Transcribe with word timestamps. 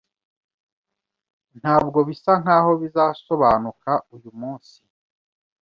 Ntabwo 1.59 1.99
bisa 2.07 2.31
nkaho 2.41 2.71
bizasobanuka 2.81 3.91
uyu 4.15 4.31
munsi. 4.39 4.77